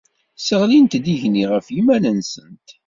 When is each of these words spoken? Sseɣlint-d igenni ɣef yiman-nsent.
Sseɣlint-d 0.39 1.05
igenni 1.13 1.45
ɣef 1.53 1.67
yiman-nsent. 1.75 2.67